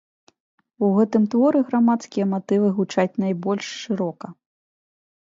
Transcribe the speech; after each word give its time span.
У 0.87 0.89
гэтым 0.95 1.27
творы 1.35 1.61
грамадскія 1.69 2.25
матывы 2.33 2.73
гучаць 2.81 3.09
найбольш 3.27 3.65
шырока. 3.87 4.27